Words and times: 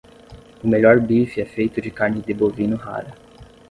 O 0.63 0.67
melhor 0.67 0.99
bife 0.99 1.39
é 1.41 1.45
feito 1.45 1.79
de 1.79 1.91
carne 1.91 2.21
de 2.23 2.33
bovino 2.33 2.75
rara. 2.75 3.13